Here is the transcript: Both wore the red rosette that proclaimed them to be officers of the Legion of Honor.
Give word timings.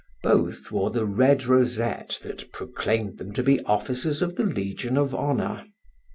Both 0.23 0.71
wore 0.71 0.89
the 0.89 1.05
red 1.05 1.45
rosette 1.45 2.17
that 2.23 2.51
proclaimed 2.51 3.19
them 3.19 3.33
to 3.33 3.43
be 3.43 3.61
officers 3.65 4.23
of 4.23 4.35
the 4.35 4.45
Legion 4.45 4.97
of 4.97 5.13
Honor. 5.13 5.63